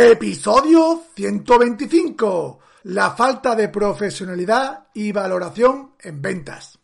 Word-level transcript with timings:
Episodio 0.00 1.06
125. 1.16 2.60
La 2.84 3.10
falta 3.10 3.56
de 3.56 3.68
profesionalidad 3.68 4.86
y 4.94 5.10
valoración 5.10 5.94
en 5.98 6.22
ventas. 6.22 6.77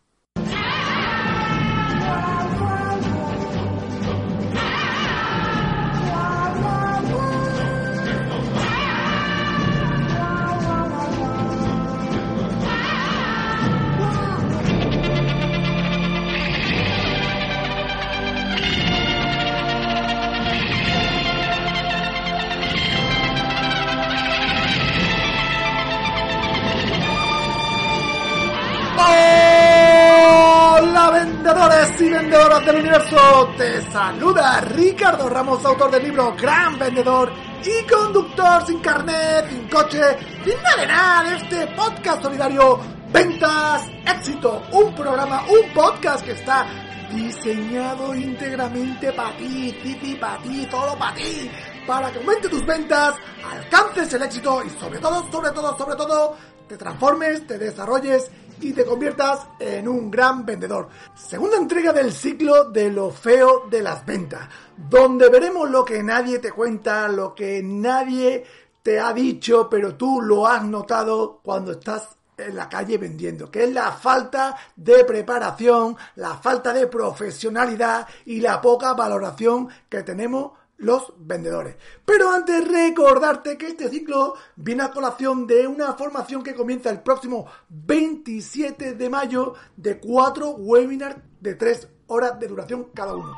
Y 31.85 32.09
vendedoras 32.09 32.65
del 32.65 32.77
universo, 32.77 33.53
te 33.57 33.79
saluda 33.91 34.59
Ricardo 34.61 35.29
Ramos, 35.29 35.63
autor 35.63 35.91
del 35.91 36.03
libro 36.05 36.35
Gran 36.35 36.79
Vendedor 36.79 37.31
y 37.63 37.87
conductor 37.87 38.65
sin 38.65 38.79
carnet, 38.79 39.47
sin 39.49 39.69
coche, 39.69 40.01
sin 40.43 40.55
nada 40.63 40.81
de 40.81 40.87
nada 40.87 41.35
este 41.35 41.67
podcast 41.67 42.23
solidario. 42.23 42.79
Ventas 43.13 43.83
Éxito, 44.03 44.63
un 44.71 44.95
programa, 44.95 45.43
un 45.47 45.73
podcast 45.73 46.25
que 46.25 46.31
está 46.31 46.65
diseñado 47.13 48.15
íntegramente 48.15 49.13
para 49.13 49.37
ti, 49.37 49.71
ti, 49.83 50.15
para 50.19 50.41
ti, 50.41 50.67
solo 50.71 50.97
para 50.97 51.13
ti, 51.13 51.51
para 51.85 52.11
que 52.11 52.17
aumente 52.17 52.49
tus 52.49 52.65
ventas, 52.65 53.13
alcances 53.47 54.11
el 54.11 54.23
éxito 54.23 54.63
y 54.65 54.69
sobre 54.71 54.97
todo, 54.97 55.31
sobre 55.31 55.51
todo, 55.51 55.77
sobre 55.77 55.95
todo, 55.95 56.35
te 56.67 56.77
transformes, 56.77 57.45
te 57.45 57.59
desarrolles 57.59 58.31
y 58.61 58.73
te 58.73 58.85
conviertas 58.85 59.47
en 59.59 59.87
un 59.87 60.09
gran 60.09 60.45
vendedor. 60.45 60.89
Segunda 61.15 61.57
entrega 61.57 61.91
del 61.93 62.11
ciclo 62.11 62.65
de 62.69 62.91
lo 62.91 63.11
feo 63.11 63.67
de 63.69 63.81
las 63.81 64.05
ventas, 64.05 64.47
donde 64.77 65.29
veremos 65.29 65.69
lo 65.69 65.83
que 65.83 66.01
nadie 66.03 66.39
te 66.39 66.51
cuenta, 66.51 67.07
lo 67.07 67.33
que 67.33 67.61
nadie 67.63 68.43
te 68.81 68.99
ha 68.99 69.13
dicho, 69.13 69.67
pero 69.69 69.95
tú 69.95 70.21
lo 70.21 70.47
has 70.47 70.63
notado 70.63 71.39
cuando 71.43 71.71
estás 71.71 72.17
en 72.37 72.55
la 72.55 72.67
calle 72.69 72.97
vendiendo, 72.97 73.49
que 73.49 73.63
es 73.63 73.71
la 73.71 73.91
falta 73.91 74.55
de 74.75 75.03
preparación, 75.05 75.95
la 76.15 76.35
falta 76.35 76.73
de 76.73 76.87
profesionalidad 76.87 78.07
y 78.25 78.41
la 78.41 78.61
poca 78.61 78.93
valoración 78.93 79.69
que 79.89 80.03
tenemos 80.03 80.51
los 80.77 81.13
vendedores. 81.17 81.75
Pero 82.05 82.31
antes 82.31 82.67
recordarte 82.67 83.57
que 83.57 83.67
este 83.67 83.89
ciclo 83.89 84.35
viene 84.55 84.83
a 84.83 84.91
colación 84.91 85.47
de 85.47 85.67
una 85.67 85.93
formación 85.93 86.43
que 86.43 86.55
comienza 86.55 86.89
el 86.89 87.01
próximo 87.01 87.45
27 87.69 88.93
de 88.93 89.09
mayo 89.09 89.53
de 89.77 89.99
cuatro 89.99 90.51
webinars 90.51 91.17
de 91.39 91.55
tres 91.55 91.87
horas 92.07 92.39
de 92.39 92.47
duración 92.47 92.89
cada 92.93 93.15
uno, 93.15 93.35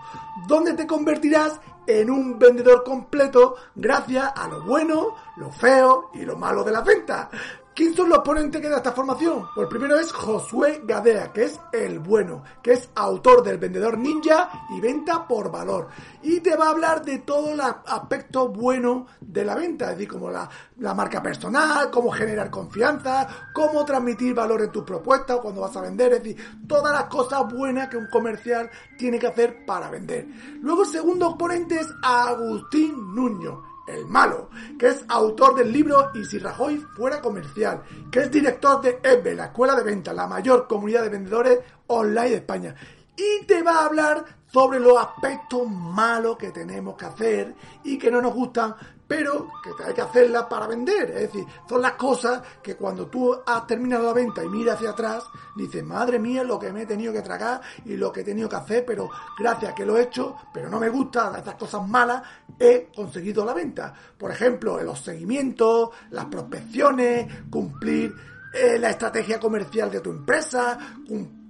donde 0.48 0.74
te 0.74 0.88
convertirás 0.88 1.60
en 1.86 2.10
un 2.10 2.38
vendedor 2.38 2.84
completo 2.84 3.56
gracias 3.76 4.32
a 4.36 4.48
lo 4.48 4.64
bueno, 4.64 5.16
lo 5.38 5.52
feo 5.52 6.10
y 6.14 6.26
lo 6.26 6.36
malo 6.36 6.64
de 6.64 6.72
la 6.72 6.82
venta. 6.82 7.30
¿Quién 7.78 7.94
son 7.94 8.10
los 8.10 8.24
ponentes 8.24 8.60
que 8.60 8.70
da 8.70 8.78
esta 8.78 8.92
formación? 8.92 9.50
Pues 9.54 9.66
el 9.66 9.70
primero 9.70 10.00
es 10.00 10.12
Josué 10.12 10.82
Gadea, 10.84 11.32
que 11.32 11.44
es 11.44 11.60
el 11.72 12.00
bueno, 12.00 12.42
que 12.64 12.72
es 12.72 12.90
autor 12.96 13.44
del 13.44 13.60
Vendedor 13.60 14.00
Ninja 14.00 14.50
y 14.76 14.82
Venta 14.82 15.28
por 15.28 15.52
Valor. 15.52 15.90
Y 16.24 16.40
te 16.40 16.56
va 16.56 16.66
a 16.66 16.70
hablar 16.72 17.06
de 17.06 17.20
todo 17.20 17.52
el 17.52 17.62
aspecto 17.62 18.48
bueno 18.48 19.06
de 19.22 19.46
la 19.46 19.54
venta, 19.54 19.92
es 19.92 19.98
decir, 20.00 20.08
como 20.08 20.32
la, 20.32 20.50
la 20.80 20.96
marca 20.96 21.22
personal, 21.22 21.92
cómo 21.92 22.10
generar 22.10 22.50
confianza, 22.50 23.28
cómo 23.54 23.86
transmitir 23.86 24.34
valor 24.34 24.64
en 24.64 24.72
tus 24.72 24.84
propuestas 24.84 25.38
cuando 25.40 25.62
vas 25.62 25.78
a 25.78 25.82
vender, 25.82 26.14
es 26.14 26.24
decir, 26.24 26.64
todas 26.68 26.92
las 26.92 27.04
cosas 27.04 27.44
buenas 27.54 27.90
que 27.90 27.98
un 27.98 28.08
comercial 28.08 28.72
tiene 28.98 29.20
que 29.20 29.28
hacer 29.28 29.68
para 29.68 29.92
vender. 29.92 30.26
Luego 30.62 30.82
el 30.82 30.90
segundo 30.90 31.38
ponente 31.38 31.80
es 31.80 31.94
Agustín 32.02 33.14
Nuño 33.14 33.67
el 33.88 34.06
malo, 34.06 34.50
que 34.78 34.88
es 34.88 35.06
autor 35.08 35.56
del 35.56 35.72
libro 35.72 36.12
Y 36.14 36.26
si 36.26 36.38
Rajoy 36.38 36.78
fuera 36.96 37.22
comercial, 37.22 37.82
que 38.12 38.20
es 38.20 38.32
director 38.32 38.82
de 38.82 39.00
EBE, 39.02 39.36
la 39.36 39.46
escuela 39.46 39.76
de 39.76 39.84
venta, 39.84 40.14
la 40.14 40.28
mayor 40.28 40.68
comunidad 40.68 41.04
de 41.04 41.10
vendedores 41.10 41.60
online 41.88 42.30
de 42.30 42.36
España. 42.36 42.76
Y 43.16 43.46
te 43.46 43.64
va 43.64 43.80
a 43.80 43.86
hablar 43.86 44.26
sobre 44.52 44.80
los 44.80 44.98
aspectos 44.98 45.70
malos 45.70 46.38
que 46.38 46.52
tenemos 46.52 46.96
que 46.96 47.06
hacer 47.06 47.56
y 47.84 47.98
que 47.98 48.10
no 48.10 48.22
nos 48.22 48.34
gustan, 48.34 48.76
pero 49.08 49.48
que 49.64 49.72
hay 49.84 49.94
que 49.94 50.02
hacerlas 50.02 50.46
para 50.46 50.68
vender. 50.68 51.12
Es 51.12 51.34
decir, 51.34 51.46
son 51.68 51.82
las 51.82 51.94
cosas 51.94 52.42
que 52.62 52.76
cuando 52.76 53.08
tú 53.08 53.36
has 53.46 53.66
terminado 53.66 54.06
la 54.06 54.14
venta 54.14 54.44
y 54.44 54.50
miras 54.50 54.76
hacia 54.76 54.92
atrás, 54.92 55.24
dices, 55.56 55.84
madre 55.84 56.20
mía, 56.20 56.44
lo 56.44 56.60
que 56.60 56.72
me 56.72 56.84
he 56.84 56.86
tenido 56.86 57.14
que 57.14 57.22
tragar 57.22 57.62
y 57.86 57.96
lo 57.96 58.12
que 58.12 58.22
he 58.22 58.24
tenido 58.24 58.50
que 58.50 58.58
hacer, 58.58 58.86
pero 58.86 59.10
gracias 59.38 59.72
a 59.72 59.76
que 59.76 59.86
lo 59.86 59.98
he 59.98 60.04
hecho, 60.04 60.36
pero 60.54 60.70
no 60.70 60.80
me 60.80 60.90
gusta, 60.90 61.34
estas 61.38 61.56
cosas 61.56 61.88
malas, 61.88 62.22
he 62.60 62.90
conseguido 62.94 63.46
la 63.46 63.54
venta. 63.54 63.94
Por 64.18 64.32
ejemplo, 64.32 64.82
los 64.82 65.00
seguimientos, 65.00 65.90
las 66.12 66.26
prospecciones, 66.26 67.46
cumplir 67.50 68.14
eh, 68.54 68.80
la 68.80 68.90
estrategia 68.90 69.40
comercial 69.40 69.92
de 69.92 70.00
tu 70.00 70.10
empresa, 70.10 70.78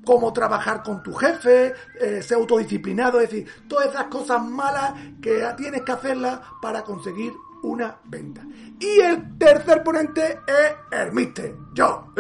cómo 0.08 0.32
trabajar 0.32 0.82
con 0.84 1.04
tu 1.04 1.14
jefe, 1.14 1.74
eh, 2.00 2.22
ser 2.22 2.38
autodisciplinado, 2.38 3.20
es 3.20 3.30
decir, 3.30 3.46
todas 3.68 3.88
esas 3.88 4.06
cosas 4.06 4.42
malas 4.42 4.94
que 5.22 5.46
tienes 5.58 5.82
que 5.82 5.92
hacerlas 5.92 6.40
para 6.62 6.82
conseguir 6.82 7.34
una 7.64 7.98
venta. 8.06 8.42
Y 8.80 9.02
el 9.02 9.38
tercer 9.38 9.84
ponente 9.84 10.40
es 10.48 10.76
Hermiste, 10.90 11.58
yo. 11.74 12.14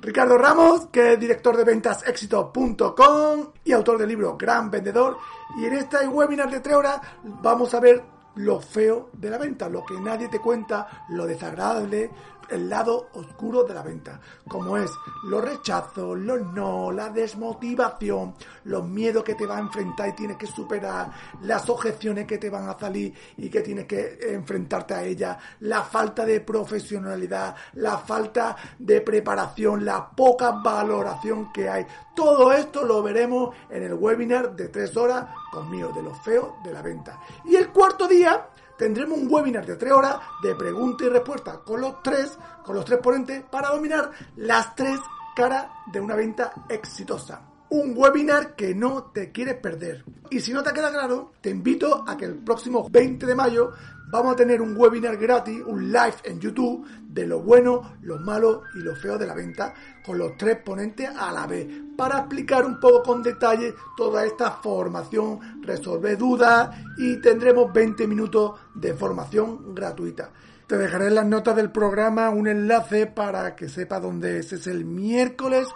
Ricardo 0.00 0.38
Ramos, 0.38 0.86
que 0.92 1.14
es 1.14 1.18
director 1.18 1.56
de 1.56 1.64
ventasexito.com 1.64 3.48
y 3.64 3.72
autor 3.72 3.98
del 3.98 4.08
libro 4.08 4.36
Gran 4.36 4.70
Vendedor. 4.70 5.18
Y 5.58 5.64
en 5.64 5.72
este 5.72 6.06
webinar 6.06 6.48
de 6.48 6.60
tres 6.60 6.76
horas 6.76 7.00
vamos 7.42 7.74
a 7.74 7.80
ver 7.80 8.00
lo 8.36 8.60
feo 8.60 9.08
de 9.12 9.30
la 9.30 9.38
venta, 9.38 9.68
lo 9.68 9.84
que 9.84 9.98
nadie 9.98 10.28
te 10.28 10.38
cuenta, 10.38 11.04
lo 11.08 11.26
desagradable, 11.26 12.12
el 12.50 12.68
lado 12.68 13.08
oscuro 13.14 13.64
de 13.64 13.74
la 13.74 13.82
venta, 13.82 14.20
como 14.48 14.76
es 14.76 14.90
los 15.24 15.44
rechazos, 15.44 16.18
los 16.18 16.40
no, 16.52 16.92
la 16.92 17.10
desmotivación, 17.10 18.34
los 18.64 18.84
miedos 18.86 19.24
que 19.24 19.34
te 19.34 19.46
va 19.46 19.56
a 19.56 19.60
enfrentar 19.60 20.08
y 20.08 20.12
tienes 20.12 20.36
que 20.36 20.46
superar, 20.46 21.10
las 21.42 21.68
objeciones 21.68 22.26
que 22.26 22.38
te 22.38 22.50
van 22.50 22.68
a 22.68 22.78
salir 22.78 23.14
y 23.36 23.48
que 23.48 23.60
tienes 23.60 23.86
que 23.86 24.18
enfrentarte 24.34 24.94
a 24.94 25.02
ellas, 25.02 25.36
la 25.60 25.82
falta 25.82 26.24
de 26.24 26.40
profesionalidad, 26.40 27.54
la 27.74 27.98
falta 27.98 28.56
de 28.78 29.00
preparación, 29.00 29.84
la 29.84 30.10
poca 30.10 30.52
valoración 30.52 31.52
que 31.52 31.68
hay. 31.68 31.86
Todo 32.14 32.52
esto 32.52 32.84
lo 32.84 33.02
veremos 33.02 33.54
en 33.70 33.82
el 33.82 33.94
webinar 33.94 34.56
de 34.56 34.68
tres 34.68 34.96
horas 34.96 35.26
conmigo, 35.52 35.92
de 35.92 36.02
los 36.02 36.18
feos 36.22 36.54
de 36.64 36.72
la 36.72 36.82
venta. 36.82 37.20
Y 37.44 37.56
el 37.56 37.70
cuarto 37.70 38.08
día 38.08 38.48
tendremos 38.76 39.18
un 39.18 39.28
webinar 39.30 39.64
de 39.66 39.76
tres 39.76 39.92
horas 39.92 40.16
de 40.42 40.54
preguntas 40.54 41.06
y 41.06 41.10
respuestas 41.10 41.58
con 41.58 41.80
los 41.80 42.02
tres, 42.02 42.38
con 42.64 42.76
los 42.76 42.84
tres 42.84 43.00
ponentes 43.00 43.42
para 43.44 43.70
dominar 43.70 44.10
las 44.36 44.74
tres 44.74 44.98
caras 45.34 45.66
de 45.86 46.00
una 46.00 46.16
venta 46.16 46.52
exitosa. 46.68 47.55
Un 47.68 47.94
webinar 47.96 48.54
que 48.54 48.74
no 48.74 49.04
te 49.12 49.32
quieres 49.32 49.56
perder. 49.56 50.04
Y 50.30 50.40
si 50.40 50.52
no 50.52 50.62
te 50.62 50.72
queda 50.72 50.90
claro, 50.90 51.32
te 51.40 51.50
invito 51.50 52.04
a 52.06 52.16
que 52.16 52.24
el 52.24 52.36
próximo 52.36 52.88
20 52.88 53.26
de 53.26 53.34
mayo 53.34 53.72
vamos 54.08 54.34
a 54.34 54.36
tener 54.36 54.62
un 54.62 54.76
webinar 54.76 55.16
gratis, 55.16 55.62
un 55.66 55.90
live 55.90 56.16
en 56.24 56.40
YouTube 56.40 56.86
de 57.08 57.26
lo 57.26 57.40
bueno, 57.40 57.96
lo 58.02 58.18
malo 58.18 58.62
y 58.74 58.80
lo 58.80 58.94
feo 58.94 59.18
de 59.18 59.26
la 59.26 59.34
venta 59.34 59.74
con 60.04 60.18
los 60.18 60.36
tres 60.36 60.58
ponentes 60.58 61.08
a 61.08 61.32
la 61.32 61.46
vez 61.46 61.66
para 61.96 62.18
explicar 62.18 62.64
un 62.64 62.78
poco 62.78 63.02
con 63.02 63.22
detalle 63.22 63.74
toda 63.96 64.24
esta 64.24 64.52
formación, 64.52 65.62
resolver 65.62 66.16
dudas 66.16 66.70
y 66.98 67.20
tendremos 67.20 67.72
20 67.72 68.06
minutos 68.06 68.60
de 68.74 68.94
formación 68.94 69.74
gratuita. 69.74 70.30
Te 70.66 70.76
dejaré 70.76 71.06
en 71.06 71.14
las 71.14 71.26
notas 71.26 71.56
del 71.56 71.70
programa 71.70 72.28
un 72.30 72.48
enlace 72.48 73.06
para 73.06 73.54
que 73.54 73.68
sepa 73.68 74.00
dónde 74.00 74.40
es. 74.40 74.52
Es 74.52 74.66
el 74.66 74.84
miércoles 74.84 75.68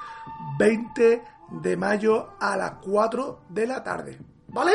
20 0.58 1.22
de 1.50 1.76
mayo 1.76 2.34
a 2.38 2.56
las 2.56 2.72
4 2.82 3.42
de 3.48 3.66
la 3.66 3.82
tarde. 3.82 4.18
¿Vale? 4.48 4.72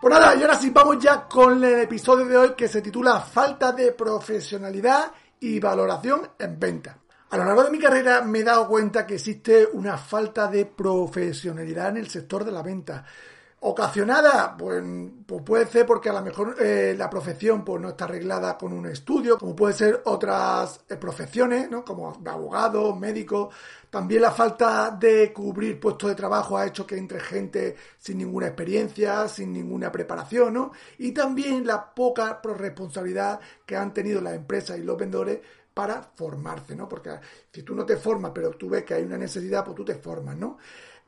Pues 0.00 0.12
nada, 0.12 0.34
y 0.34 0.42
ahora 0.42 0.54
sí 0.54 0.70
vamos 0.70 0.98
ya 0.98 1.26
con 1.28 1.62
el 1.62 1.80
episodio 1.80 2.26
de 2.26 2.36
hoy 2.36 2.54
que 2.54 2.68
se 2.68 2.82
titula 2.82 3.20
Falta 3.20 3.72
de 3.72 3.92
profesionalidad 3.92 5.12
y 5.40 5.60
valoración 5.60 6.30
en 6.38 6.58
venta. 6.58 6.98
A 7.30 7.36
lo 7.36 7.44
largo 7.44 7.64
de 7.64 7.70
mi 7.70 7.78
carrera 7.78 8.22
me 8.22 8.40
he 8.40 8.44
dado 8.44 8.68
cuenta 8.68 9.06
que 9.06 9.14
existe 9.14 9.66
una 9.72 9.98
falta 9.98 10.46
de 10.48 10.66
profesionalidad 10.66 11.88
en 11.88 11.96
el 11.98 12.08
sector 12.08 12.44
de 12.44 12.52
la 12.52 12.62
venta. 12.62 13.04
Ocasionada, 13.66 14.54
pues, 14.58 14.84
pues, 15.24 15.42
puede 15.42 15.66
ser 15.66 15.86
porque 15.86 16.10
a 16.10 16.12
lo 16.12 16.20
mejor 16.20 16.54
eh, 16.60 16.94
la 16.98 17.08
profesión 17.08 17.64
pues, 17.64 17.80
no 17.80 17.88
está 17.88 18.04
arreglada 18.04 18.58
con 18.58 18.74
un 18.74 18.84
estudio, 18.84 19.38
como 19.38 19.56
puede 19.56 19.72
ser 19.72 20.02
otras 20.04 20.80
eh, 20.86 20.96
profesiones, 20.96 21.70
¿no? 21.70 21.82
como 21.82 22.12
abogado, 22.26 22.94
médico. 22.94 23.48
También 23.88 24.20
la 24.20 24.32
falta 24.32 24.90
de 24.90 25.32
cubrir 25.32 25.80
puestos 25.80 26.10
de 26.10 26.14
trabajo 26.14 26.58
ha 26.58 26.66
hecho 26.66 26.86
que 26.86 26.98
entre 26.98 27.20
gente 27.20 27.74
sin 27.96 28.18
ninguna 28.18 28.48
experiencia, 28.48 29.26
sin 29.28 29.50
ninguna 29.50 29.90
preparación, 29.90 30.52
¿no? 30.52 30.72
Y 30.98 31.12
también 31.12 31.66
la 31.66 31.94
poca 31.94 32.42
responsabilidad 32.42 33.40
que 33.64 33.76
han 33.76 33.94
tenido 33.94 34.20
las 34.20 34.34
empresas 34.34 34.76
y 34.76 34.82
los 34.82 34.98
vendedores 34.98 35.40
para 35.72 36.02
formarse, 36.02 36.76
¿no? 36.76 36.86
Porque 36.86 37.18
si 37.50 37.62
tú 37.62 37.74
no 37.74 37.86
te 37.86 37.96
formas, 37.96 38.32
pero 38.34 38.50
tú 38.50 38.68
ves 38.68 38.84
que 38.84 38.92
hay 38.92 39.04
una 39.04 39.16
necesidad, 39.16 39.64
pues 39.64 39.74
tú 39.74 39.86
te 39.86 39.94
formas, 39.94 40.36
¿no? 40.36 40.58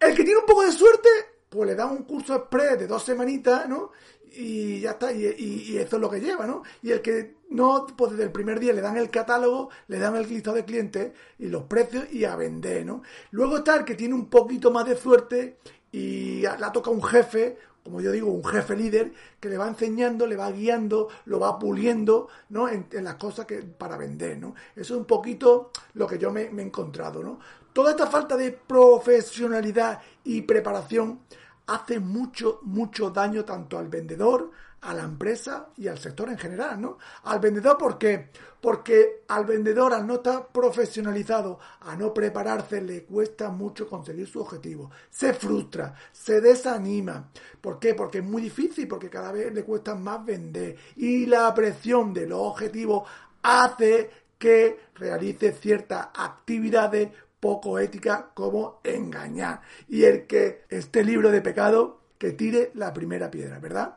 El 0.00 0.14
que 0.14 0.24
tiene 0.24 0.40
un 0.40 0.46
poco 0.46 0.62
de 0.62 0.72
suerte 0.72 1.35
pues 1.48 1.68
le 1.68 1.74
dan 1.74 1.90
un 1.90 2.04
curso 2.04 2.34
express 2.34 2.78
de 2.78 2.86
dos 2.86 3.02
semanitas, 3.02 3.68
¿no? 3.68 3.90
Y 4.38 4.80
ya 4.80 4.92
está, 4.92 5.12
y, 5.12 5.76
eso 5.78 5.96
es 5.96 6.02
lo 6.02 6.10
que 6.10 6.20
lleva, 6.20 6.46
¿no? 6.46 6.62
Y 6.82 6.92
el 6.92 7.00
que 7.00 7.36
no, 7.48 7.86
pues 7.96 8.12
desde 8.12 8.24
el 8.24 8.32
primer 8.32 8.60
día 8.60 8.74
le 8.74 8.82
dan 8.82 8.96
el 8.98 9.08
catálogo, 9.08 9.70
le 9.88 9.98
dan 9.98 10.14
el 10.16 10.28
listado 10.28 10.56
de 10.56 10.64
clientes 10.64 11.12
y 11.38 11.46
los 11.46 11.62
precios 11.64 12.04
y 12.12 12.24
a 12.24 12.36
vender, 12.36 12.84
¿no? 12.84 13.02
Luego 13.30 13.58
está 13.58 13.76
el 13.76 13.84
que 13.84 13.94
tiene 13.94 14.14
un 14.14 14.28
poquito 14.28 14.70
más 14.70 14.86
de 14.86 14.96
suerte 14.96 15.56
y 15.90 16.42
la 16.42 16.70
toca 16.70 16.90
un 16.90 17.02
jefe, 17.02 17.56
como 17.82 18.02
yo 18.02 18.12
digo, 18.12 18.30
un 18.30 18.44
jefe 18.44 18.76
líder 18.76 19.12
que 19.40 19.48
le 19.48 19.56
va 19.56 19.68
enseñando, 19.68 20.26
le 20.26 20.36
va 20.36 20.50
guiando, 20.50 21.08
lo 21.24 21.40
va 21.40 21.58
puliendo, 21.58 22.28
¿no? 22.50 22.68
En, 22.68 22.86
las 22.92 23.14
cosas 23.14 23.46
que 23.46 23.62
para 23.62 23.96
vender, 23.96 24.38
¿no? 24.38 24.54
Eso 24.74 24.94
es 24.94 25.00
un 25.00 25.06
poquito 25.06 25.70
lo 25.94 26.06
que 26.06 26.18
yo 26.18 26.30
me 26.30 26.42
he 26.42 26.62
encontrado, 26.62 27.22
¿no? 27.22 27.38
Toda 27.72 27.90
esta 27.90 28.06
falta 28.06 28.36
de 28.36 28.52
profesionalidad 28.52 30.00
y 30.24 30.42
preparación 30.42 31.20
hace 31.66 31.98
mucho, 32.00 32.60
mucho 32.62 33.10
daño 33.10 33.44
tanto 33.44 33.78
al 33.78 33.88
vendedor, 33.88 34.50
a 34.82 34.94
la 34.94 35.02
empresa 35.02 35.70
y 35.76 35.88
al 35.88 35.98
sector 35.98 36.28
en 36.28 36.38
general, 36.38 36.80
¿no? 36.80 36.98
Al 37.24 37.40
vendedor, 37.40 37.76
¿por 37.76 37.98
qué? 37.98 38.30
Porque 38.60 39.24
al 39.28 39.44
vendedor, 39.44 39.92
al 39.92 40.06
no 40.06 40.14
estar 40.16 40.48
profesionalizado, 40.48 41.58
a 41.80 41.96
no 41.96 42.14
prepararse, 42.14 42.80
le 42.80 43.04
cuesta 43.04 43.48
mucho 43.48 43.88
conseguir 43.88 44.28
su 44.28 44.40
objetivo. 44.40 44.90
Se 45.10 45.34
frustra, 45.34 45.94
se 46.12 46.40
desanima. 46.40 47.30
¿Por 47.60 47.78
qué? 47.78 47.94
Porque 47.94 48.18
es 48.18 48.24
muy 48.24 48.42
difícil, 48.42 48.86
porque 48.86 49.10
cada 49.10 49.32
vez 49.32 49.52
le 49.52 49.64
cuesta 49.64 49.94
más 49.94 50.24
vender. 50.24 50.76
Y 50.96 51.26
la 51.26 51.52
presión 51.52 52.12
de 52.12 52.26
los 52.26 52.40
objetivos 52.40 53.08
hace 53.42 54.10
que 54.38 54.78
realice 54.94 55.52
ciertas 55.52 56.08
actividades 56.14 57.10
poco 57.40 57.78
ética 57.78 58.30
como 58.34 58.80
engañar. 58.84 59.60
Y 59.88 60.04
el 60.04 60.26
que 60.26 60.64
esté 60.68 61.04
libro 61.04 61.30
de 61.30 61.42
pecado, 61.42 62.00
que 62.18 62.32
tire 62.32 62.70
la 62.74 62.92
primera 62.92 63.30
piedra, 63.30 63.58
¿verdad? 63.58 63.96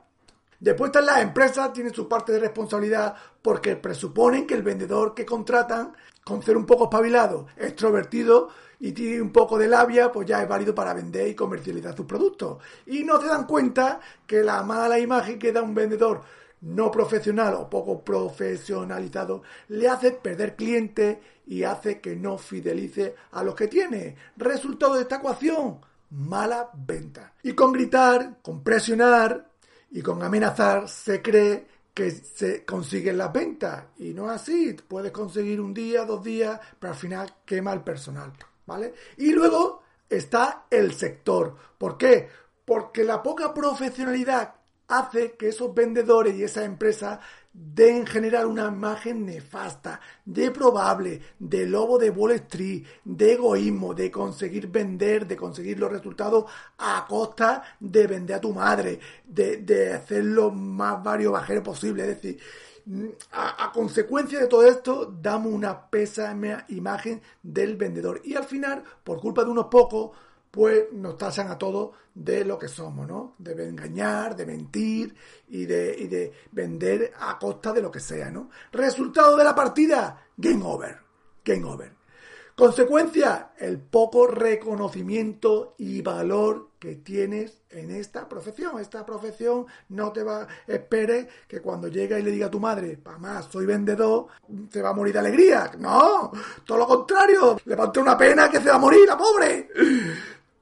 Después 0.60 0.90
están 0.90 1.06
las 1.06 1.22
empresas, 1.22 1.72
tienen 1.72 1.94
su 1.94 2.08
parte 2.08 2.34
de 2.34 2.40
responsabilidad 2.40 3.16
porque 3.42 3.78
presuponen 3.78 4.46
que 4.46 4.56
el 4.56 4.64
vendedor 4.64 5.14
que 5.14 5.26
contratan, 5.26 5.96
con 6.24 6.44
ser 6.44 6.58
un 6.58 6.66
poco 6.66 6.86
espabilado, 6.86 7.48
extrovertido 7.58 8.50
y 8.80 8.92
tiene 8.92 9.22
un 9.22 9.32
poco 9.32 9.58
de 9.58 9.68
labia, 9.68 10.12
pues 10.12 10.28
ya 10.28 10.42
es 10.42 10.50
válido 10.50 10.76
para 10.76 10.94
vender 10.94 11.30
y 11.30 11.36
comercializar 11.36 11.96
sus 11.96 12.06
productos. 12.06 12.58
Y 12.86 13.04
no 13.04 13.22
se 13.22 13.28
dan 13.28 13.48
cuenta 13.48 14.02
que 14.28 14.44
la 14.44 14.62
mala 14.64 15.00
imagen 15.00 15.40
que 15.40 15.54
da 15.54 15.62
un 15.62 15.74
vendedor 15.74 16.22
no 16.62 16.92
profesional 16.92 17.54
o 17.56 17.70
poco 17.70 18.04
profesionalizado 18.04 19.44
le 19.70 19.88
hace 19.88 20.12
perder 20.12 20.56
clientes 20.56 21.18
y 21.48 21.64
hace 21.64 22.00
que 22.00 22.16
no 22.16 22.38
fidelice 22.38 23.16
a 23.32 23.44
los 23.44 23.56
que 23.56 23.68
tiene. 23.68 24.16
Resultado 24.38 24.96
de 24.96 25.02
esta 25.02 25.18
ecuación, 25.18 25.80
mala 26.12 26.70
venta. 26.74 27.34
Y 27.44 27.54
con 27.54 27.72
gritar, 27.72 28.38
con 28.42 28.64
presionar 28.64 29.50
y 29.92 30.02
con 30.02 30.22
amenazar 30.22 30.88
se 30.88 31.22
cree 31.22 31.68
que 31.94 32.12
se 32.12 32.64
consiguen 32.66 33.18
las 33.18 33.34
ventas. 33.34 33.86
Y 33.98 34.14
no 34.14 34.26
es 34.26 34.42
así. 34.42 34.76
Puedes 34.88 35.12
conseguir 35.12 35.60
un 35.60 35.74
día, 35.74 36.06
dos 36.06 36.24
días, 36.24 36.60
pero 36.78 36.94
al 36.94 37.00
final 37.00 37.34
quema 37.46 37.74
el 37.74 37.82
personal. 37.82 38.32
¿Vale? 38.66 38.94
Y 39.18 39.32
luego 39.32 39.82
está 40.08 40.66
el 40.70 40.94
sector. 40.94 41.56
¿Por 41.78 41.98
qué? 41.98 42.30
Porque 42.64 43.04
la 43.04 43.24
poca 43.24 43.52
profesionalidad 43.52 44.54
hace 44.90 45.34
que 45.34 45.50
esos 45.50 45.74
vendedores 45.74 46.36
y 46.36 46.44
esa 46.44 46.66
empresa 46.66 47.22
den 47.54 48.06
generar 48.06 48.46
una 48.46 48.68
imagen 48.68 49.26
nefasta, 49.26 50.00
de 50.26 50.52
probable, 50.52 51.22
de 51.40 51.66
lobo 51.66 51.98
de 51.98 52.10
Wall 52.10 52.32
Street, 52.32 52.86
de 53.04 53.34
egoísmo, 53.34 53.94
de 53.94 54.12
conseguir 54.12 54.68
vender, 54.68 55.28
de 55.28 55.36
conseguir 55.36 55.80
los 55.80 55.92
resultados 55.92 56.46
a 56.78 57.06
costa 57.08 57.64
de 57.80 58.08
vender 58.08 58.38
a 58.38 58.42
tu 58.42 58.54
madre, 58.54 59.00
de, 59.26 59.58
de 59.58 59.94
hacer 59.94 60.24
lo 60.26 60.52
más 60.52 61.04
varios 61.04 61.34
bajeros 61.34 61.64
posible. 61.64 62.04
Es 62.04 62.22
decir, 62.22 62.40
a, 63.32 63.66
a, 63.66 63.72
consecuencia 63.72 64.40
de 64.40 64.48
todo 64.48 64.66
esto, 64.66 65.14
damos 65.22 65.52
una 65.54 65.90
pésima 65.90 66.66
imagen 66.70 67.22
del 67.44 67.76
vendedor. 67.76 68.22
Y 68.24 68.36
al 68.36 68.46
final, 68.46 68.84
por 69.04 69.20
culpa 69.20 69.44
de 69.44 69.52
unos 69.52 69.66
pocos, 69.66 70.12
pues 70.52 70.92
nos 70.94 71.18
tasan 71.18 71.50
a 71.50 71.58
todos 71.58 71.92
de 72.14 72.44
lo 72.44 72.58
que 72.58 72.68
somos, 72.68 73.08
¿no? 73.08 73.36
De 73.38 73.52
engañar, 73.68 74.36
de 74.36 74.46
mentir 74.46 75.16
y 75.48 75.66
de, 75.66 75.96
y 75.98 76.08
de 76.08 76.34
vender 76.52 77.14
a 77.20 77.38
costa 77.38 77.72
de 77.72 77.82
lo 77.82 77.92
que 77.92 78.00
sea, 78.00 78.30
¿no? 78.30 78.50
Resultado 78.72 79.38
de 79.38 79.44
la 79.44 79.56
partida, 79.56 80.28
game 80.36 80.64
over, 80.64 81.00
game 81.44 81.66
over. 81.66 82.00
Consecuencia, 82.60 83.52
el 83.58 83.80
poco 83.80 84.28
reconocimiento 84.28 85.76
y 85.78 86.02
valor 86.02 86.72
que 86.78 86.98
tienes 86.98 87.62
en 87.70 87.90
esta 87.90 88.28
profesión. 88.28 88.82
Esta 88.82 89.06
profesión 89.06 89.66
no 89.88 90.12
te 90.12 90.24
va, 90.24 90.46
espere 90.68 91.30
que 91.48 91.62
cuando 91.62 91.88
llegue 91.88 92.20
y 92.20 92.22
le 92.22 92.32
diga 92.32 92.48
a 92.48 92.52
tu 92.52 92.60
madre, 92.60 93.00
mamá, 93.06 93.42
soy 93.44 93.66
vendedor, 93.66 94.28
se 94.70 94.82
va 94.82 94.90
a 94.90 94.94
morir 94.94 95.14
de 95.14 95.20
alegría. 95.20 95.72
No, 95.78 96.34
todo 96.66 96.80
lo 96.80 96.86
contrario, 96.86 97.58
levanta 97.64 98.02
una 98.02 98.18
pena 98.18 98.50
que 98.50 98.60
se 98.60 98.68
va 98.68 98.76
a 98.76 98.80
morir 98.80 99.08
la 99.08 99.18
pobre. 99.18 99.70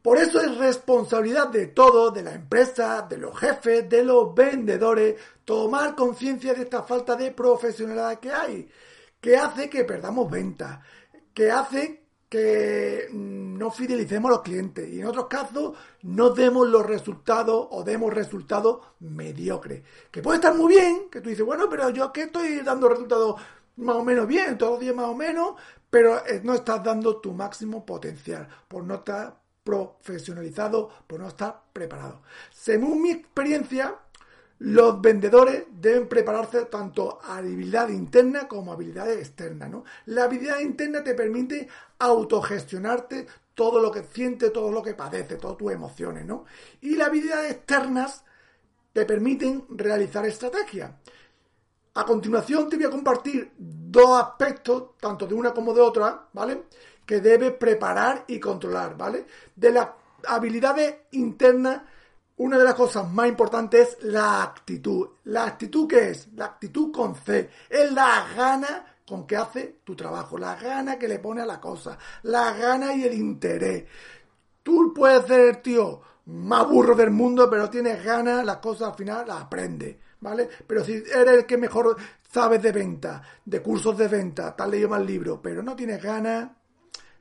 Por 0.08 0.20
eso 0.20 0.40
es 0.40 0.58
responsabilidad 0.58 1.50
de 1.50 1.68
todo, 1.68 2.12
de 2.12 2.24
la 2.24 2.32
empresa, 2.32 3.02
de 3.02 3.18
los 3.18 3.38
jefes, 3.38 3.90
de 3.90 4.06
los 4.06 4.34
vendedores, 4.34 5.20
tomar 5.44 5.98
conciencia 5.98 6.54
de 6.54 6.62
esta 6.62 6.84
falta 6.84 7.18
de 7.18 7.32
profesionalidad 7.32 8.18
que 8.18 8.32
hay, 8.32 8.70
que 9.20 9.36
hace 9.36 9.70
que 9.70 9.84
perdamos 9.84 10.32
ventas, 10.32 10.80
que 11.34 11.52
hace 11.52 12.06
que 12.30 13.10
mm, 13.12 13.58
no 13.58 13.70
fidelicemos 13.70 14.30
a 14.30 14.36
los 14.36 14.44
clientes 14.44 14.88
y 14.88 15.02
en 15.02 15.08
otros 15.08 15.28
casos 15.28 15.76
no 16.04 16.30
demos 16.30 16.70
los 16.70 16.86
resultados 16.86 17.68
o 17.72 17.84
demos 17.84 18.14
resultados 18.14 18.80
mediocres. 19.02 19.84
Que 20.10 20.22
puede 20.22 20.38
estar 20.38 20.56
muy 20.56 20.74
bien, 20.74 21.10
que 21.12 21.20
tú 21.20 21.28
dices, 21.28 21.46
bueno, 21.46 21.68
pero 21.70 21.90
yo 21.90 22.14
que 22.14 22.22
estoy 22.22 22.62
dando 22.62 22.88
resultados 22.88 23.42
más 23.76 23.98
o 23.98 24.06
menos 24.06 24.26
bien, 24.26 24.58
todos 24.58 24.72
los 24.76 24.80
días 24.80 24.96
más 24.96 25.08
o 25.08 25.16
menos, 25.16 25.56
pero 25.90 26.26
eh, 26.26 26.40
no 26.46 26.54
estás 26.54 26.82
dando 26.82 27.18
tu 27.18 27.34
máximo 27.34 27.86
potencial 27.86 28.48
por 28.70 28.86
no 28.86 28.96
estar 28.96 29.47
profesionalizado 29.68 30.90
por 31.06 31.20
no 31.20 31.28
estar 31.28 31.64
preparado. 31.74 32.22
Según 32.54 33.02
mi 33.02 33.12
experiencia, 33.12 33.96
los 34.60 35.02
vendedores 35.02 35.66
deben 35.70 36.08
prepararse 36.08 36.64
tanto 36.66 37.20
a 37.22 37.36
habilidad 37.40 37.90
interna 37.90 38.48
como 38.48 38.72
a 38.72 38.76
habilidades 38.76 39.18
externas. 39.18 39.70
¿no? 39.70 39.84
La 40.06 40.24
habilidad 40.24 40.62
interna 40.62 41.04
te 41.04 41.14
permite 41.14 41.68
autogestionarte 42.00 43.28
todo 43.54 43.82
lo 43.82 43.92
que 43.92 44.04
sientes, 44.04 44.54
todo 44.54 44.72
lo 44.72 44.82
que 44.82 44.94
padeces, 44.94 45.38
todas 45.38 45.58
tus 45.58 45.74
emociones. 45.74 46.26
¿no? 46.26 46.46
Y 46.80 46.96
las 46.96 47.10
habilidades 47.10 47.52
externas 47.52 48.24
te 48.94 49.06
permiten 49.06 49.66
realizar 49.68 50.26
estrategias. 50.26 50.92
A 51.96 52.06
continuación 52.06 52.70
te 52.70 52.78
voy 52.78 52.86
a 52.86 52.90
compartir 52.90 53.52
dos 53.58 54.18
aspectos, 54.22 54.98
tanto 54.98 55.28
de 55.28 55.34
una 55.34 55.54
como 55.54 55.74
de 55.74 55.82
otra, 55.82 56.30
¿vale? 56.32 56.64
Que 57.08 57.22
debe 57.22 57.52
preparar 57.52 58.26
y 58.28 58.40
controlar, 58.40 58.96
¿vale? 58.98 59.26
De 59.56 59.72
las 59.72 59.88
habilidades 60.28 60.94
internas, 61.12 61.82
una 62.36 62.58
de 62.58 62.66
las 62.66 62.76
cosas 62.76 63.10
más 63.10 63.30
importantes 63.30 63.98
es 63.98 64.04
la 64.04 64.44
actitud. 64.44 65.08
¿La 65.24 65.46
actitud 65.46 65.88
qué 65.88 66.10
es? 66.10 66.28
La 66.36 66.46
actitud 66.46 66.92
con 66.92 67.16
C. 67.16 67.50
Es 67.70 67.92
la 67.94 68.28
gana 68.36 68.86
con 69.08 69.26
que 69.26 69.38
hace 69.38 69.80
tu 69.86 69.96
trabajo, 69.96 70.38
la 70.38 70.56
gana 70.56 71.00
que 71.00 71.08
le 71.08 71.20
pone 71.20 71.42
a 71.42 71.46
la 71.46 71.62
cosa, 71.62 71.98
la 72.24 72.52
gana 72.52 72.94
y 72.94 73.06
el 73.06 73.14
interés. 73.14 73.86
Tú 74.62 74.94
puedes 74.94 75.26
ser 75.26 75.40
el 75.40 75.62
tío 75.62 76.02
más 76.26 76.68
burro 76.68 76.94
del 76.94 77.12
mundo, 77.12 77.50
pero 77.50 77.70
tienes 77.70 78.04
ganas, 78.04 78.44
las 78.44 78.58
cosas 78.58 78.90
al 78.90 78.96
final 78.96 79.26
las 79.26 79.44
aprendes, 79.44 79.96
¿vale? 80.20 80.50
Pero 80.68 80.84
si 80.84 80.92
eres 80.92 81.38
el 81.38 81.46
que 81.46 81.58
mejor 81.58 81.96
sabes 82.30 82.62
de 82.62 82.74
venta, 82.74 83.22
de 83.46 83.62
cursos 83.62 83.98
de 83.98 84.10
venta, 84.10 84.54
te 84.54 84.64
has 84.64 84.70
leído 84.70 84.90
más 84.90 85.06
libros, 85.06 85.40
pero 85.42 85.64
no 85.64 85.74
tienes 85.74 86.04
ganas, 86.04 86.50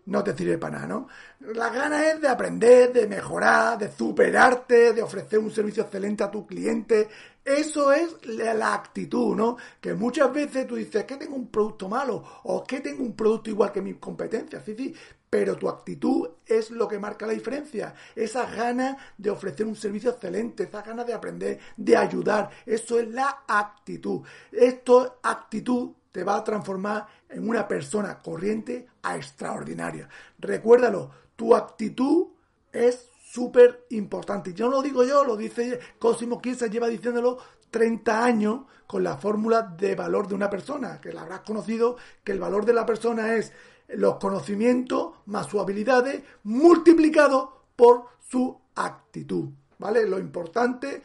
no 0.07 0.23
te 0.23 0.37
sirve 0.37 0.59
para 0.59 0.77
nada, 0.77 0.87
¿no? 0.87 1.09
La 1.55 1.69
gana 1.71 2.11
es 2.11 2.21
de 2.21 2.29
aprender, 2.29 2.93
de 2.93 3.07
mejorar, 3.07 3.79
de 3.79 3.91
superarte, 3.91 4.93
de 4.93 5.03
ofrecer 5.03 5.39
un 5.39 5.51
servicio 5.51 5.83
excelente 5.83 6.25
a 6.25 6.31
tu 6.31 6.47
cliente. 6.47 7.09
Eso 7.45 7.93
es 7.93 8.17
la 8.27 8.75
actitud, 8.75 9.37
¿no? 9.37 9.57
Que 9.81 9.95
muchas 9.95 10.33
veces 10.33 10.67
tú 10.67 10.77
dices 10.77 11.05
que 11.05 11.17
tengo 11.17 11.37
un 11.37 11.49
producto 11.49 11.89
malo 11.89 12.23
o 12.45 12.65
que 12.65 12.81
tengo 12.81 13.03
un 13.03 13.15
producto 13.15 13.51
igual 13.51 13.71
que 13.73 13.83
mis 13.83 13.97
competencias, 13.97 14.65
sí, 14.65 14.75
sí, 14.77 14.95
pero 15.29 15.57
tu 15.57 15.69
actitud 15.69 16.29
es 16.47 16.71
lo 16.71 16.89
que 16.89 16.99
marca 16.99 17.27
la 17.27 17.33
diferencia. 17.33 17.95
Esa 18.15 18.47
ganas 18.47 18.97
de 19.19 19.31
ofrecer 19.31 19.67
un 19.67 19.77
servicio 19.77 20.11
excelente, 20.11 20.65
esa 20.65 20.83
ganas 20.83 21.07
de 21.07 21.15
aprender, 21.15 21.59
de 21.77 21.97
ayudar, 21.97 22.51
eso 22.65 22.99
es 22.99 23.09
la 23.09 23.45
actitud. 23.47 24.23
Esto, 24.53 25.19
actitud, 25.23 25.93
te 26.17 26.25
va 26.25 26.37
a 26.37 26.45
transformar 26.45 27.07
en 27.29 27.47
una 27.47 27.69
persona 27.69 28.21
corriente 28.21 28.87
a 29.03 29.17
extraordinaria. 29.17 30.09
Recuérdalo, 30.39 31.11
tu 31.37 31.55
actitud 31.55 32.29
es 32.73 33.11
súper 33.23 33.85
importante. 33.91 34.55
Yo 34.55 34.65
no 34.65 34.77
lo 34.77 34.83
digo 34.83 35.05
yo, 35.05 35.25
lo 35.25 35.37
dice 35.37 35.79
Cosimo 35.99 36.41
se 36.43 36.71
lleva 36.71 36.89
diciéndolo 36.89 37.37
30 37.71 38.25
años 38.25 38.61
con 38.87 39.05
la 39.05 39.19
fórmula 39.19 39.61
de 39.61 39.95
valor 39.95 40.27
de 40.27 40.37
una 40.37 40.49
persona, 40.49 41.03
que 41.03 41.13
la 41.13 41.21
habrás 41.21 41.41
conocido, 41.41 41.99
que 42.25 42.33
el 42.33 42.41
valor 42.41 42.65
de 42.65 42.73
la 42.73 42.87
persona 42.87 43.35
es 43.35 43.53
los 43.89 44.17
conocimientos 44.17 45.17
más 45.27 45.49
sus 45.49 45.61
habilidades 45.61 46.23
multiplicado 46.45 47.67
por 47.77 48.05
su 48.27 48.59
actitud. 48.75 49.51
¿Vale? 49.79 50.09
Lo 50.09 50.19
importante 50.19 51.03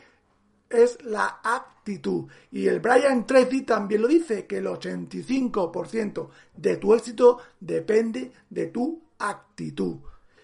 es 0.71 1.03
la 1.03 1.39
actitud. 1.43 2.25
Y 2.51 2.67
el 2.67 2.79
Brian 2.79 3.25
Tracy 3.25 3.61
también 3.61 4.01
lo 4.01 4.07
dice, 4.07 4.45
que 4.45 4.57
el 4.57 4.67
85% 4.67 6.29
de 6.55 6.77
tu 6.77 6.93
éxito 6.93 7.39
depende 7.59 8.31
de 8.49 8.67
tu 8.67 9.01
actitud. 9.19 9.97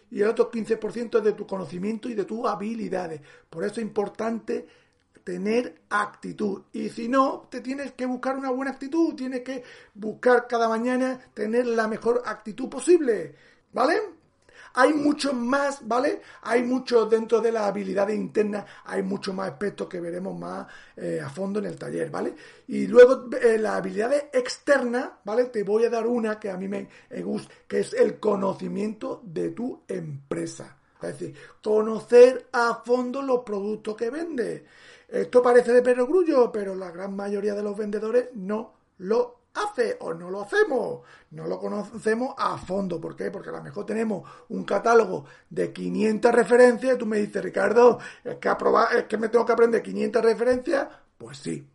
Y 0.10 0.22
el 0.22 0.30
otro 0.30 0.50
15% 0.50 1.18
es 1.18 1.24
de 1.24 1.34
tu 1.34 1.46
conocimiento 1.46 2.10
y 2.10 2.14
de 2.14 2.26
tus 2.26 2.46
habilidades. 2.46 3.22
Por 3.50 3.64
eso 3.64 3.76
es 3.76 3.88
importante 3.88 4.68
tener 5.24 5.82
actitud. 5.90 6.64
Y 6.72 6.90
si 6.90 7.10
no, 7.10 7.48
te 7.50 7.60
tienes 7.60 7.92
que 7.92 8.06
buscar 8.06 8.38
una 8.38 8.50
buena 8.50 8.72
actitud. 8.72 9.14
Tienes 9.16 9.42
que 9.42 9.64
buscar 9.94 10.48
cada 10.48 10.70
mañana 10.70 11.20
tener 11.34 11.66
la 11.66 11.88
mejor 11.88 12.24
actitud 12.26 12.70
posible. 12.70 13.36
¿Vale? 13.74 14.17
Hay 14.80 14.94
mucho 14.94 15.34
más, 15.34 15.88
¿vale? 15.88 16.22
Hay 16.44 16.62
mucho 16.62 17.08
dentro 17.08 17.42
de 17.42 17.52
las 17.52 17.64
habilidades 17.64 18.16
internas, 18.16 18.64
hay 18.86 19.02
muchos 19.02 19.34
más 19.34 19.50
aspectos 19.50 19.88
que 19.88 20.00
veremos 20.00 20.38
más 20.38 20.68
eh, 20.96 21.20
a 21.20 21.30
fondo 21.32 21.58
en 21.58 21.66
el 21.66 21.80
taller, 21.80 22.12
¿vale? 22.12 22.36
Y 22.68 22.86
luego 22.86 23.28
eh, 23.42 23.58
las 23.58 23.78
habilidades 23.78 24.26
externas, 24.32 25.10
¿vale? 25.24 25.46
Te 25.46 25.64
voy 25.64 25.86
a 25.86 25.90
dar 25.90 26.06
una 26.06 26.40
que 26.40 26.52
a 26.52 26.58
mí 26.58 26.68
me 26.68 26.88
gusta, 27.24 27.52
que 27.68 27.80
es 27.80 27.94
el 27.94 28.20
conocimiento 28.20 29.20
de 29.24 29.50
tu 29.50 29.82
empresa. 29.88 30.78
Es 31.02 31.20
decir, 31.20 31.36
conocer 31.64 32.48
a 32.52 32.82
fondo 32.86 33.24
los 33.24 33.44
productos 33.44 33.96
que 33.96 34.12
vende. 34.12 34.66
Esto 35.08 35.42
parece 35.42 35.72
de 35.72 35.82
perogrullo, 35.82 36.52
pero 36.52 36.76
la 36.76 36.92
gran 36.92 37.16
mayoría 37.16 37.56
de 37.56 37.64
los 37.64 37.76
vendedores 37.76 38.30
no 38.36 38.74
lo 39.00 39.37
hace 39.64 39.98
o 40.00 40.14
no 40.14 40.30
lo 40.30 40.42
hacemos. 40.42 41.02
No 41.32 41.48
lo 41.48 41.60
conocemos 41.60 42.34
a 42.38 42.58
fondo. 42.58 43.00
¿Por 43.02 43.16
qué? 43.16 43.32
Porque 43.32 43.50
a 43.50 43.54
lo 43.54 43.64
mejor 43.64 43.86
tenemos 43.86 44.30
un 44.50 44.64
catálogo 44.64 45.26
de 45.50 45.74
500 45.74 46.32
referencias 46.32 46.96
y 46.96 46.98
tú 46.98 47.06
me 47.06 47.18
dices, 47.18 47.44
Ricardo, 47.44 48.00
es 48.24 48.38
que, 48.38 48.50
es 48.98 49.04
que 49.04 49.18
me 49.18 49.30
tengo 49.30 49.46
que 49.46 49.54
aprender 49.54 49.82
500 49.82 50.24
referencias. 50.24 50.88
Pues 51.18 51.38
sí. 51.38 51.68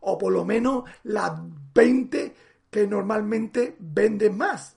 O 0.00 0.16
por 0.16 0.32
lo 0.32 0.44
menos 0.44 0.84
las 1.02 1.32
20 1.74 2.34
que 2.70 2.86
normalmente 2.86 3.76
venden 3.78 4.38
más. 4.38 4.76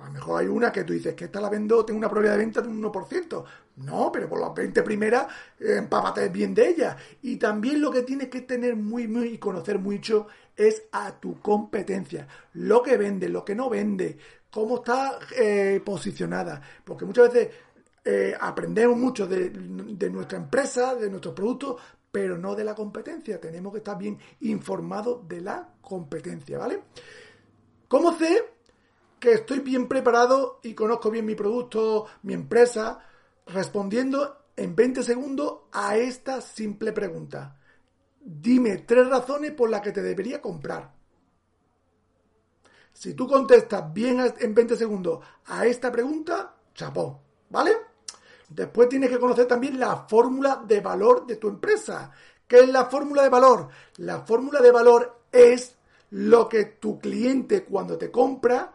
A 0.00 0.06
lo 0.06 0.12
mejor 0.12 0.40
hay 0.40 0.46
una 0.46 0.70
que 0.70 0.84
tú 0.84 0.92
dices 0.92 1.14
que 1.14 1.24
esta 1.24 1.40
la 1.40 1.48
vendo, 1.48 1.84
tengo 1.84 1.98
una 1.98 2.08
probabilidad 2.08 2.38
de 2.38 2.44
venta 2.44 2.60
de 2.60 2.68
un 2.68 2.82
1%. 2.82 3.44
No, 3.76 4.10
pero 4.12 4.28
por 4.28 4.40
las 4.40 4.54
20 4.54 4.82
primeras, 4.82 5.26
eh, 5.60 5.76
empápate 5.78 6.28
bien 6.28 6.54
de 6.54 6.68
ellas. 6.68 6.96
Y 7.22 7.36
también 7.36 7.80
lo 7.80 7.90
que 7.90 8.02
tienes 8.02 8.28
que 8.28 8.42
tener 8.42 8.76
muy, 8.76 9.08
muy 9.08 9.28
y 9.28 9.38
conocer 9.38 9.78
mucho 9.78 10.26
es 10.56 10.84
a 10.92 11.12
tu 11.18 11.40
competencia. 11.40 12.26
Lo 12.54 12.82
que 12.82 12.96
vende, 12.96 13.28
lo 13.28 13.44
que 13.44 13.54
no 13.54 13.68
vende, 13.68 14.18
cómo 14.50 14.76
está 14.76 15.18
eh, 15.36 15.80
posicionada. 15.84 16.60
Porque 16.84 17.04
muchas 17.04 17.32
veces 17.32 17.54
eh, 18.04 18.34
aprendemos 18.40 18.96
mucho 18.96 19.26
de, 19.26 19.50
de 19.50 20.10
nuestra 20.10 20.38
empresa, 20.38 20.94
de 20.94 21.10
nuestros 21.10 21.34
productos, 21.34 21.80
pero 22.10 22.36
no 22.36 22.54
de 22.54 22.64
la 22.64 22.74
competencia. 22.74 23.40
Tenemos 23.40 23.72
que 23.72 23.78
estar 23.78 23.96
bien 23.96 24.18
informados 24.40 25.26
de 25.28 25.40
la 25.40 25.68
competencia, 25.80 26.58
¿vale? 26.58 26.80
¿Cómo 27.86 28.16
sé 28.18 28.57
que 29.18 29.32
estoy 29.32 29.60
bien 29.60 29.88
preparado 29.88 30.60
y 30.62 30.74
conozco 30.74 31.10
bien 31.10 31.26
mi 31.26 31.34
producto, 31.34 32.06
mi 32.22 32.34
empresa, 32.34 33.00
respondiendo 33.46 34.46
en 34.56 34.74
20 34.74 35.02
segundos 35.02 35.60
a 35.72 35.96
esta 35.96 36.40
simple 36.40 36.92
pregunta. 36.92 37.56
Dime 38.20 38.78
tres 38.78 39.08
razones 39.08 39.52
por 39.52 39.70
las 39.70 39.80
que 39.80 39.92
te 39.92 40.02
debería 40.02 40.40
comprar. 40.40 40.92
Si 42.92 43.14
tú 43.14 43.28
contestas 43.28 43.92
bien 43.92 44.20
en 44.40 44.54
20 44.54 44.76
segundos 44.76 45.24
a 45.46 45.66
esta 45.66 45.90
pregunta, 45.92 46.56
chapó, 46.74 47.20
¿vale? 47.48 47.72
Después 48.48 48.88
tienes 48.88 49.10
que 49.10 49.20
conocer 49.20 49.46
también 49.46 49.78
la 49.78 49.96
fórmula 50.08 50.62
de 50.66 50.80
valor 50.80 51.26
de 51.26 51.36
tu 51.36 51.48
empresa. 51.48 52.10
¿Qué 52.46 52.60
es 52.60 52.68
la 52.68 52.86
fórmula 52.86 53.22
de 53.22 53.28
valor? 53.28 53.68
La 53.98 54.22
fórmula 54.22 54.60
de 54.60 54.72
valor 54.72 55.20
es 55.30 55.76
lo 56.10 56.48
que 56.48 56.64
tu 56.64 56.98
cliente 56.98 57.64
cuando 57.64 57.96
te 57.98 58.10
compra 58.10 58.74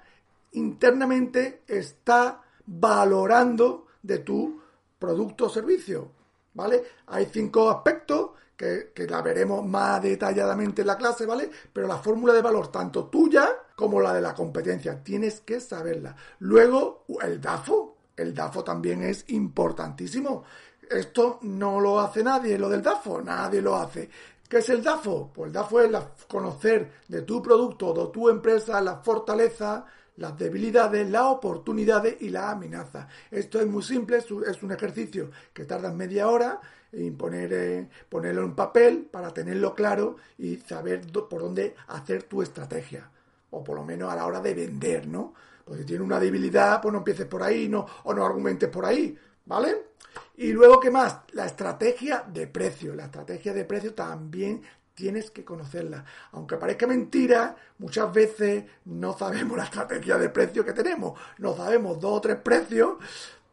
internamente 0.53 1.63
está 1.67 2.41
valorando 2.65 3.87
de 4.01 4.19
tu 4.19 4.61
producto 4.97 5.45
o 5.45 5.49
servicio. 5.49 6.11
¿Vale? 6.53 6.83
Hay 7.07 7.27
cinco 7.31 7.69
aspectos 7.69 8.31
que, 8.55 8.91
que, 8.93 9.07
la 9.07 9.23
veremos 9.23 9.65
más 9.65 10.01
detalladamente 10.01 10.81
en 10.81 10.87
la 10.87 10.97
clase, 10.97 11.25
¿vale? 11.25 11.49
Pero 11.73 11.87
la 11.87 11.97
fórmula 11.97 12.31
de 12.31 12.43
valor, 12.43 12.67
tanto 12.67 13.05
tuya 13.05 13.49
como 13.75 13.99
la 13.99 14.13
de 14.13 14.21
la 14.21 14.35
competencia, 14.35 15.03
tienes 15.03 15.41
que 15.41 15.59
saberla. 15.59 16.15
Luego, 16.39 17.05
el 17.21 17.41
DAFO. 17.41 17.97
El 18.15 18.35
DAFO 18.35 18.63
también 18.63 19.01
es 19.01 19.25
importantísimo. 19.29 20.43
Esto 20.89 21.39
no 21.41 21.79
lo 21.79 21.99
hace 21.99 22.23
nadie, 22.23 22.59
lo 22.59 22.69
del 22.69 22.83
DAFO, 22.83 23.21
nadie 23.21 23.61
lo 23.61 23.75
hace. 23.75 24.09
¿Qué 24.47 24.59
es 24.59 24.69
el 24.69 24.83
DAFO? 24.83 25.31
Pues 25.33 25.47
el 25.47 25.53
DAFO 25.53 25.81
es 25.81 25.91
conocer 26.27 26.91
de 27.07 27.23
tu 27.23 27.41
producto 27.41 27.93
de 27.93 28.11
tu 28.11 28.29
empresa 28.29 28.79
la 28.81 28.97
fortaleza, 28.97 29.85
las 30.17 30.37
debilidades, 30.37 31.09
las 31.09 31.23
oportunidades 31.23 32.17
y 32.21 32.29
las 32.29 32.51
amenazas. 32.51 33.07
Esto 33.31 33.59
es 33.59 33.67
muy 33.67 33.83
simple, 33.83 34.17
es 34.17 34.63
un 34.63 34.71
ejercicio 34.71 35.31
que 35.53 35.65
tarda 35.65 35.91
media 35.91 36.27
hora 36.29 36.59
en 36.91 37.17
poner, 37.17 37.53
eh, 37.53 37.89
ponerlo 38.07 38.43
en 38.43 38.55
papel 38.55 39.07
para 39.11 39.33
tenerlo 39.33 39.73
claro 39.73 40.17
y 40.37 40.57
saber 40.57 41.01
por 41.11 41.41
dónde 41.41 41.75
hacer 41.87 42.23
tu 42.23 42.41
estrategia. 42.41 43.09
O 43.51 43.63
por 43.63 43.75
lo 43.75 43.83
menos 43.83 44.11
a 44.11 44.15
la 44.15 44.25
hora 44.25 44.39
de 44.39 44.53
vender, 44.53 45.07
¿no? 45.07 45.33
Pues 45.65 45.79
si 45.79 45.85
tienes 45.85 46.05
una 46.05 46.19
debilidad, 46.19 46.81
pues 46.81 46.91
no 46.91 46.99
empieces 46.99 47.25
por 47.25 47.41
ahí, 47.41 47.69
no, 47.69 47.85
o 48.03 48.13
no 48.13 48.25
argumentes 48.25 48.69
por 48.69 48.85
ahí, 48.85 49.17
¿vale? 49.45 49.93
Y 50.37 50.51
luego, 50.51 50.79
¿qué 50.79 50.91
más? 50.91 51.19
La 51.31 51.45
estrategia 51.45 52.25
de 52.27 52.47
precio. 52.47 52.93
La 52.95 53.05
estrategia 53.05 53.53
de 53.53 53.65
precio 53.65 53.93
también 53.93 54.61
tienes 54.93 55.31
que 55.31 55.43
conocerla. 55.43 56.05
Aunque 56.31 56.57
parezca 56.57 56.87
mentira, 56.87 57.55
muchas 57.79 58.11
veces 58.13 58.63
no 58.85 59.17
sabemos 59.17 59.57
la 59.57 59.65
estrategia 59.65 60.17
de 60.17 60.29
precio 60.29 60.65
que 60.65 60.73
tenemos. 60.73 61.19
No 61.37 61.55
sabemos 61.55 61.99
dos 61.99 62.17
o 62.17 62.21
tres 62.21 62.37
precios, 62.37 62.97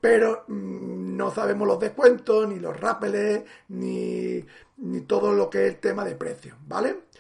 pero 0.01 0.45
mm, 0.49 1.17
no 1.17 1.31
sabemos 1.31 1.67
los 1.67 1.81
descuentos, 1.81 2.49
ni 2.49 2.59
los 2.59 2.79
rápeles, 2.79 3.45
ni, 3.69 4.45
ni 4.79 5.01
todo 5.03 5.33
lo 5.33 5.51
que 5.51 5.67
es 5.67 5.75
el 5.75 5.81
tema 5.81 6.05
de 6.05 6.15
precio, 6.15 6.57
¿vale? 6.67 7.11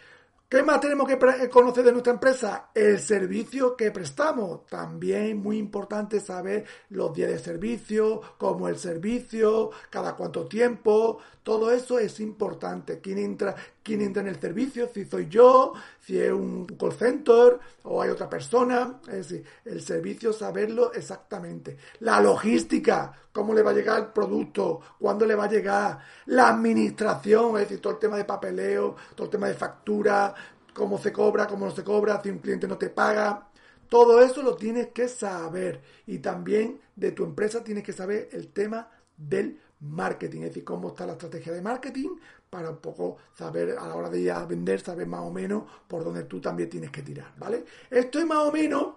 ¿Qué 0.50 0.64
más 0.64 0.80
tenemos 0.80 1.06
que 1.06 1.48
conocer 1.48 1.84
de 1.84 1.92
nuestra 1.92 2.12
empresa? 2.12 2.70
El 2.74 2.98
servicio 2.98 3.76
que 3.76 3.92
prestamos. 3.92 4.66
También 4.66 5.38
muy 5.38 5.58
importante 5.58 6.18
saber 6.18 6.64
los 6.88 7.14
días 7.14 7.30
de 7.30 7.38
servicio, 7.38 8.20
cómo 8.36 8.68
el 8.68 8.76
servicio, 8.76 9.70
cada 9.90 10.16
cuánto 10.16 10.46
tiempo. 10.46 11.18
Todo 11.42 11.72
eso 11.72 11.98
es 11.98 12.20
importante. 12.20 13.00
¿Quién 13.00 13.18
entra, 13.18 13.54
quién 13.82 14.02
entra 14.02 14.22
en 14.22 14.28
el 14.28 14.38
servicio? 14.38 14.90
Si 14.92 15.06
soy 15.06 15.28
yo, 15.28 15.72
si 16.00 16.20
es 16.20 16.30
un 16.30 16.66
call 16.66 16.92
center 16.92 17.58
o 17.84 18.02
hay 18.02 18.10
otra 18.10 18.28
persona. 18.28 19.00
Es 19.08 19.28
decir, 19.28 19.44
el 19.64 19.80
servicio, 19.80 20.32
saberlo 20.34 20.92
exactamente. 20.92 21.78
La 22.00 22.20
logística, 22.20 23.12
cómo 23.32 23.54
le 23.54 23.62
va 23.62 23.70
a 23.70 23.74
llegar 23.74 23.98
el 23.98 24.06
producto, 24.08 24.80
cuándo 24.98 25.24
le 25.24 25.34
va 25.34 25.44
a 25.44 25.50
llegar. 25.50 25.98
La 26.26 26.48
administración, 26.48 27.56
es 27.56 27.62
decir, 27.62 27.80
todo 27.80 27.94
el 27.94 27.98
tema 27.98 28.18
de 28.18 28.24
papeleo, 28.24 28.96
todo 29.14 29.24
el 29.24 29.30
tema 29.30 29.48
de 29.48 29.54
factura, 29.54 30.34
cómo 30.74 30.98
se 30.98 31.10
cobra, 31.10 31.46
cómo 31.46 31.64
no 31.64 31.72
se 31.72 31.84
cobra, 31.84 32.20
si 32.22 32.28
un 32.28 32.38
cliente 32.38 32.68
no 32.68 32.76
te 32.76 32.90
paga. 32.90 33.48
Todo 33.88 34.20
eso 34.22 34.42
lo 34.42 34.56
tienes 34.56 34.88
que 34.88 35.08
saber. 35.08 35.80
Y 36.06 36.18
también 36.18 36.80
de 36.94 37.12
tu 37.12 37.24
empresa 37.24 37.64
tienes 37.64 37.82
que 37.82 37.92
saber 37.92 38.28
el 38.32 38.48
tema 38.48 38.88
del 39.16 39.58
marketing, 39.80 40.40
es 40.42 40.48
decir, 40.48 40.64
cómo 40.64 40.88
está 40.88 41.06
la 41.06 41.12
estrategia 41.12 41.52
de 41.52 41.62
marketing 41.62 42.10
para 42.48 42.70
un 42.70 42.78
poco 42.78 43.16
saber 43.34 43.76
a 43.78 43.86
la 43.86 43.94
hora 43.94 44.10
de 44.10 44.20
ir 44.20 44.30
a 44.32 44.44
vender, 44.44 44.80
saber 44.80 45.06
más 45.06 45.20
o 45.20 45.30
menos 45.30 45.64
por 45.88 46.04
dónde 46.04 46.24
tú 46.24 46.40
también 46.40 46.68
tienes 46.68 46.90
que 46.90 47.02
tirar, 47.02 47.32
¿vale? 47.38 47.64
Esto 47.88 48.18
es 48.18 48.26
más 48.26 48.46
o 48.46 48.52
menos 48.52 48.94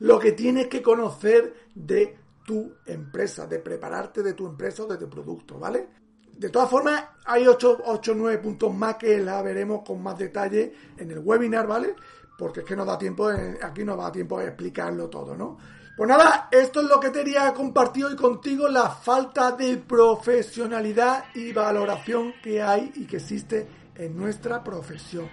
lo 0.00 0.18
que 0.18 0.32
tienes 0.32 0.68
que 0.68 0.82
conocer 0.82 1.68
de 1.74 2.16
tu 2.44 2.74
empresa, 2.86 3.46
de 3.46 3.58
prepararte 3.58 4.22
de 4.22 4.34
tu 4.34 4.46
empresa 4.46 4.84
o 4.84 4.86
de 4.86 4.96
tu 4.96 5.08
producto, 5.08 5.58
¿vale? 5.58 5.88
De 6.32 6.50
todas 6.50 6.70
formas, 6.70 7.04
hay 7.24 7.46
8 7.46 7.82
o 7.84 8.00
9 8.14 8.38
puntos 8.38 8.72
más 8.74 8.96
que 8.96 9.18
la 9.18 9.42
veremos 9.42 9.82
con 9.84 10.02
más 10.02 10.16
detalle 10.16 10.72
en 10.96 11.10
el 11.10 11.18
webinar, 11.18 11.66
¿vale? 11.66 11.94
Porque 12.38 12.60
es 12.60 12.66
que 12.66 12.76
no 12.76 12.84
da 12.84 12.96
tiempo, 12.96 13.28
aquí 13.62 13.84
no 13.84 13.96
da 13.96 14.12
tiempo 14.12 14.38
de 14.38 14.46
explicarlo 14.46 15.08
todo, 15.08 15.36
¿no? 15.36 15.58
Pues 15.98 16.08
nada, 16.08 16.48
esto 16.52 16.80
es 16.80 16.86
lo 16.86 17.00
que 17.00 17.10
quería 17.10 17.52
compartir 17.52 18.04
hoy 18.04 18.14
contigo, 18.14 18.68
la 18.68 18.88
falta 18.88 19.50
de 19.50 19.78
profesionalidad 19.78 21.24
y 21.34 21.52
valoración 21.52 22.34
que 22.40 22.62
hay 22.62 22.92
y 22.94 23.04
que 23.04 23.16
existe 23.16 23.66
en 23.96 24.16
nuestra 24.16 24.62
profesión. 24.62 25.28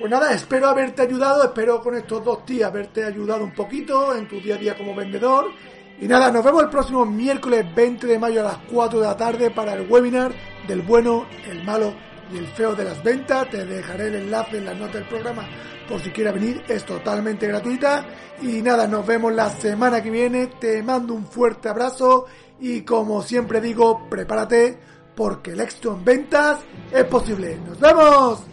Pues 0.00 0.10
nada, 0.10 0.32
espero 0.32 0.66
haberte 0.66 1.02
ayudado, 1.02 1.44
espero 1.44 1.80
con 1.80 1.94
estos 1.94 2.24
dos 2.24 2.44
días 2.44 2.70
haberte 2.70 3.04
ayudado 3.04 3.44
un 3.44 3.54
poquito 3.54 4.16
en 4.16 4.26
tu 4.26 4.40
día 4.40 4.56
a 4.56 4.58
día 4.58 4.76
como 4.76 4.96
vendedor. 4.96 5.52
Y 6.00 6.08
nada, 6.08 6.32
nos 6.32 6.44
vemos 6.44 6.64
el 6.64 6.68
próximo 6.68 7.06
miércoles 7.06 7.64
20 7.72 8.08
de 8.08 8.18
mayo 8.18 8.40
a 8.40 8.54
las 8.54 8.58
4 8.68 8.98
de 8.98 9.06
la 9.06 9.16
tarde 9.16 9.52
para 9.52 9.74
el 9.74 9.88
webinar 9.88 10.32
del 10.66 10.82
bueno, 10.82 11.28
el 11.48 11.62
malo 11.62 11.94
y 12.32 12.38
el 12.38 12.46
feo 12.48 12.74
de 12.74 12.84
las 12.84 13.02
ventas. 13.02 13.48
Te 13.50 13.64
dejaré 13.64 14.08
el 14.08 14.14
enlace 14.16 14.58
en 14.58 14.64
la 14.64 14.74
nota 14.74 14.98
del 14.98 15.08
programa 15.08 15.46
por 15.88 16.00
si 16.00 16.10
quieres 16.10 16.34
venir, 16.34 16.62
es 16.68 16.84
totalmente 16.84 17.46
gratuita. 17.46 18.06
Y 18.40 18.62
nada, 18.62 18.86
nos 18.86 19.06
vemos 19.06 19.32
la 19.32 19.50
semana 19.50 20.02
que 20.02 20.10
viene. 20.10 20.46
Te 20.58 20.82
mando 20.82 21.14
un 21.14 21.26
fuerte 21.26 21.68
abrazo 21.68 22.26
y 22.60 22.82
como 22.82 23.22
siempre 23.22 23.60
digo, 23.60 24.08
prepárate 24.08 24.78
porque 25.14 25.50
el 25.52 25.60
éxito 25.60 25.92
en 25.92 26.04
ventas 26.04 26.60
es 26.90 27.04
posible. 27.04 27.58
¡Nos 27.66 27.78
vemos! 27.78 28.51